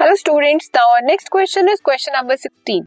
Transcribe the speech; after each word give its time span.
Hello 0.00 0.14
students 0.16 0.70
now 0.76 0.98
next 1.06 1.28
question 1.32 1.68
is 1.68 1.80
question 1.84 2.12
number 2.16 2.36
16 2.36 2.84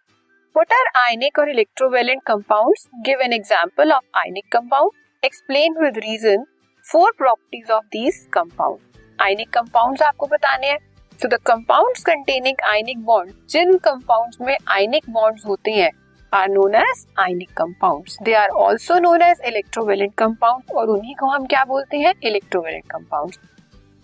what 0.55 0.71
are 0.73 0.88
ionic 0.99 1.39
और 1.39 1.49
electrovalent 1.49 2.21
compounds 2.27 2.88
give 3.05 3.20
an 3.21 3.33
example 3.33 3.91
of 3.91 4.17
ionic 4.20 4.45
compound 4.51 5.25
explain 5.25 5.77
with 5.81 5.97
reason 5.97 6.45
four 6.86 7.11
properties 7.18 7.71
of 7.71 7.84
these 7.93 8.18
compound 8.34 8.97
ionic 9.20 9.49
compounds 9.49 10.02
आपको 10.02 10.27
बताने 10.27 10.68
हैं. 10.68 10.79
So 11.20 11.27
the 11.27 11.39
compounds 11.47 12.04
containing 12.04 12.65
ionic 12.70 13.05
bond 13.05 13.34
Jin 13.50 13.77
compounds 13.86 14.41
में 14.41 14.55
ionic 14.70 15.09
bonds 15.09 15.45
होते 15.45 15.71
हैं 15.71 15.91
are 16.34 16.50
known 16.50 16.75
as 16.75 17.05
ionic 17.20 17.54
compounds 17.57 18.18
they 18.23 18.34
are 18.34 18.59
also 18.66 19.00
known 19.00 19.21
as 19.21 19.48
electrovalent 19.48 20.16
compound 20.18 20.75
और 20.75 20.89
उन्हीं 20.89 21.16
को 21.16 21.27
हम 21.27 21.45
क्या 21.45 21.64
बोलते 21.65 21.97
हैं? 21.97 22.14
Electrovalent 22.23 22.91
compounds 22.91 23.39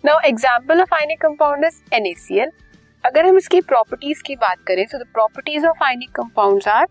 now 0.04 0.20
example 0.24 0.80
of 0.80 0.94
ionic 0.94 1.20
compound 1.20 1.64
is 1.64 1.82
NaCl 1.94 2.58
अगर 3.04 3.26
हम 3.26 3.36
इसकी 3.36 3.60
प्रॉपर्टीज़ 3.62 4.22
की 4.22 4.36
बात 4.36 4.58
करें 4.66 4.86
तो 4.86 4.98
the 4.98 5.06
properties 5.12 5.66
of 5.66 5.84
ionic 5.84 6.10
compounds 6.10 6.68
are 6.68 6.86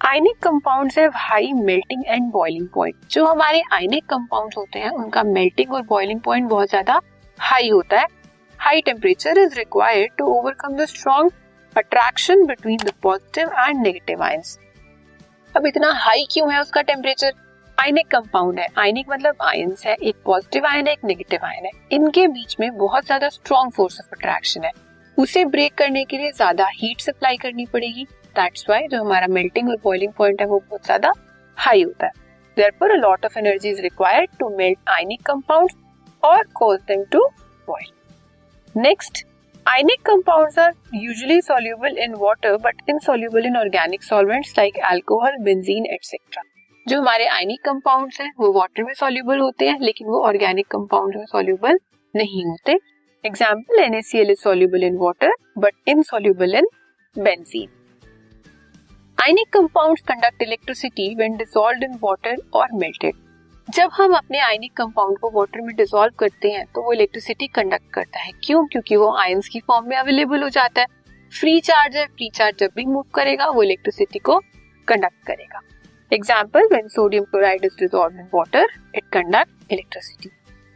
ionic 0.00 0.38
compounds 0.42 0.98
have 0.98 1.12
high 1.16 1.52
melting 1.52 2.02
and 2.06 2.30
boiling 2.32 2.68
point 2.68 3.06
जो 3.10 3.24
हमारे 3.26 3.62
आयनिक 3.72 4.04
कंपाउंड्स 4.06 4.56
होते 4.56 4.78
हैं, 4.78 4.90
उनका 4.90 5.22
मेल्टिंग 5.22 5.72
और 5.72 5.82
बॉइलिंग 5.84 6.20
पॉइंट 6.20 6.48
बहुत 6.48 6.68
ज़्यादा 6.68 7.00
हाई 7.38 7.68
होता 7.68 8.00
है। 8.00 8.06
High 8.58 8.80
temperature 8.80 9.38
is 9.38 9.54
required 9.54 10.12
to 10.18 10.26
overcome 10.28 10.76
the 10.76 10.84
strong 10.86 11.30
attraction 11.76 12.44
between 12.46 12.78
the 12.84 12.92
positive 13.02 13.50
and 13.58 13.82
negative 13.82 14.22
ions 14.22 14.58
अब 15.54 15.66
इतना 15.66 15.92
हाई 15.96 16.26
क्यों 16.30 16.52
है 16.52 16.60
उसका 16.60 16.82
टेम्परेचर 16.82 17.32
आयनिक 17.78 18.06
कंपाउंड 18.06 18.58
है। 18.58 18.66
आयनिक 18.78 19.06
मतलब 19.10 19.42
आयंस 19.42 19.86
है। 19.86 19.94
एक 19.94 20.16
पॉजिटिव 20.24 20.66
आयन 20.66 20.86
है, 20.86 20.92
एक 20.92 21.04
नेगेटिव 21.04 21.44
आयन 21.44 21.64
है। 21.64 21.70
इनके 21.92 22.26
बीच 22.28 22.56
में 22.60 22.76
बहुत 22.78 23.06
ज़्यादा 23.06 23.28
स्ट्रॉन्ग 23.28 23.72
फोर्स 23.72 24.00
ऑफ़ 24.00 24.14
अट्रैक्शन 24.14 24.64
है। 24.64 24.70
उसे 25.18 25.44
ब्रेक 25.46 25.74
करने 25.74 26.04
के 26.04 26.18
लिए 26.18 26.30
ज़्यादा 26.32 26.66
हीट 26.72 27.00
सप्लाई 27.00 27.36
करनी 27.36 27.66
पड़ेगी। 27.66 28.04
दैट्स 28.36 28.64
वाई 28.70 28.86
जो 28.88 29.00
हमारा 29.00 29.26
मेल्टिंग 29.28 29.68
और 29.68 29.76
बॉइलिंग 29.84 30.12
पॉइंट 30.12 30.40
है, 30.40 30.46
वो 30.46 30.58
बहुत 30.60 30.84
ज़्यादा 30.84 31.12
हाई 31.58 31.82
होता 31.82 32.06
है। 32.06 32.12
Therefore 32.56 32.90
a 32.90 32.96
lot 32.96 33.24
of 33.24 33.38
energy 33.38 33.70
is 33.70 33.80
required 33.82 34.30
to 34.40 34.48
melt 34.56 34.90
ionic 34.90 35.22
compounds 35.26 35.74
और 36.22 36.42
cause 36.54 36.78
them 36.88 37.04
to 37.12 37.26
boil 37.68 38.82
next 38.82 39.24
ionic 39.66 40.00
compounds 40.06 40.58
are 40.58 40.72
usually 40.94 41.40
soluble 41.42 41.98
in 41.98 42.14
water 42.18 42.56
but 42.56 42.82
insoluble 42.90 43.46
in 43.46 43.56
organic 43.56 44.02
solvents 44.02 44.54
like 44.58 44.78
alcohol 44.84 45.36
benzene 45.44 45.86
etcetera 45.86 46.42
जो 46.86 47.00
हमारे 47.00 47.26
ionic 47.26 47.60
compounds 47.64 48.20
हैं, 48.20 48.30
वो 48.38 48.52
water 48.52 48.82
में 48.82 48.92
soluble 48.94 49.38
होते 49.38 49.68
हैं, 49.68 49.78
लेकिन 49.80 50.06
वो 50.06 50.20
ऑर्गेनिक 50.24 50.66
कंपाउंड 50.66 51.16
में 51.16 51.24
सॉल्युबल 51.26 51.78
नहीं 52.14 52.44
होते। 52.46 52.78
Example 53.26 53.78
NaCl 53.92 54.28
is 54.30 54.40
soluble 54.40 54.84
in 54.84 54.98
water, 54.98 55.28
but 55.56 55.72
insoluble 55.84 56.52
in 56.54 56.66
benzene. 57.16 57.70
Ionic 59.18 59.50
compounds 59.50 60.02
conduct 60.02 60.44
electricity 60.46 61.16
when 61.16 61.36
dissolved 61.36 61.82
in 61.82 61.98
water 62.00 62.34
or 62.52 62.66
melted. 62.82 63.16
जब 63.68 63.90
हम 63.92 64.14
अपने 64.14 64.40
आयनिक 64.40 64.72
कंपाउंड 64.76 65.18
को 65.18 65.30
वाटर 65.38 65.60
में 65.60 65.74
डिसॉल्व 65.76 66.14
करते 66.18 66.50
हैं 66.50 66.64
तो 66.74 66.82
वो 66.82 66.92
इलेक्ट्रिसिटी 66.92 67.46
कंडक्ट 67.54 67.90
करता 67.94 68.20
है। 68.20 68.32
क्यों? 68.44 68.64
क्योंकि 68.66 68.96
वो 68.96 69.10
आयंस 69.22 69.48
की 69.52 69.60
फॉर्म 69.66 69.88
में 69.88 69.96
अवेलेबल 69.96 70.42
हो 70.42 70.48
जाता 70.58 70.80
है। 70.80 70.86
फ्री 71.32 71.58
चार्ज 71.60 71.96
है 71.96 72.06
फ्री 72.06 72.30
चार्ज 72.34 72.58
जब 72.60 72.70
भी 72.76 72.84
मूव 72.86 73.04
करेगा, 73.14 73.48
वो 73.48 73.62
इलेक्ट्रिसिटी 73.62 74.18
को 74.18 74.40
कंडक्ट 74.88 75.26
करेगा। 75.26 75.62
Example 76.12 76.68
when 76.74 76.88
sodium 76.88 77.24
chloride 77.24 77.64
is 77.64 77.76
dissolve 77.80 78.20
in 78.20 78.28
water 78.34 78.66
it 78.94 79.04
conduct 79.12 79.72
electricity 79.72 80.30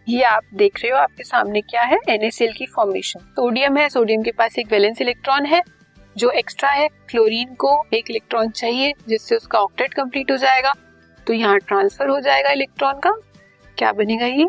ये 0.06 0.22
आप 0.22 0.42
देख 0.54 0.78
रहे 0.82 0.90
हो, 0.92 0.98
आपके 0.98 1.24
सामने 1.24 1.60
क्या 1.60 1.82
है? 1.82 1.98
एनएसएल 2.08 2.52
की 2.52 2.66
फॉर्मेशन 2.66 3.20
सोडियम 3.20 3.76
है 3.76 3.88
सोडियम 3.88 4.22
के 4.22 4.30
पास 4.32 4.58
एक 4.58 4.72
वैलेंस 4.72 5.00
इलेक्ट्रॉन 5.00 5.46
है, 5.46 5.62
जो 6.16 6.30
एक्स्ट्रा 6.30 6.70
है 6.70 6.88
क्लोरीन 7.08 7.54
को 7.54 7.82
एक 7.94 8.10
इलेक्ट्रॉन 8.10 8.50
चाहिए, 8.50 8.92
जिससे 9.08 9.36
उसका 9.36 9.58
ऑक्टेट 9.58 9.94
कंप्लीट 9.94 10.30
हो 10.30 10.36
जाएगा। 10.36 10.72
तो 11.26 11.32
यहाँ 11.32 11.58
ट्रांसफ़र 11.58 12.08
हो 12.08 12.20
जाएगा 12.20 12.50
इलेक्ट्रॉन 12.50 12.98
का। 12.98 13.10
क्या 13.78 13.92
बनेगा 13.92 14.26
ये? 14.26 14.46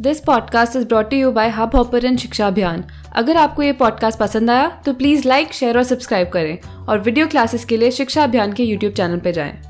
This 0.00 0.20
podcast 0.20 0.76
is 0.76 0.86
brought 0.86 1.12
you 1.12 1.30
by 1.32 1.48
Hubhopper 1.76 2.16
शिक्षा 2.16 2.46
अभियान 2.46 2.84
अगर 3.12 3.36
आपको 3.36 3.62
ये 3.62 3.72
पॉडकास्ट 3.72 4.18
पसंद 4.18 4.50
आया 4.50 4.68
तो 4.86 4.92
प्लीज़ 4.94 5.28
लाइक 5.28 5.52
शेयर 5.52 5.76
और 5.78 5.84
सब्सक्राइब 5.84 6.28
करें। 6.28 6.86
और 6.86 6.98
वीडियो 6.98 7.26
क्लासेस 7.26 7.64
के 7.64 7.76
लिए 7.76 7.90
शिक्षा 7.90 8.24
अभियान 8.24 8.52
के 8.52 8.64
यूट्यूब 8.64 8.92
चैनल 8.92 9.18
पर 9.18 9.30
जाएँ। 9.30 9.67